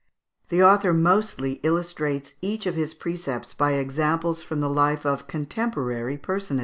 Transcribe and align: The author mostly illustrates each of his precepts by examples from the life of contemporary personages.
The 0.49 0.63
author 0.63 0.93
mostly 0.95 1.59
illustrates 1.61 2.33
each 2.41 2.65
of 2.65 2.73
his 2.73 2.95
precepts 2.95 3.53
by 3.53 3.73
examples 3.73 4.41
from 4.41 4.59
the 4.59 4.67
life 4.67 5.05
of 5.05 5.27
contemporary 5.27 6.17
personages. 6.17 6.59